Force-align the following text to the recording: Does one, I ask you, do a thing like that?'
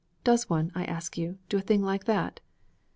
Does 0.23 0.49
one, 0.49 0.71
I 0.73 0.83
ask 0.85 1.15
you, 1.15 1.37
do 1.47 1.57
a 1.57 1.61
thing 1.61 1.83
like 1.83 2.05
that?' 2.05 2.39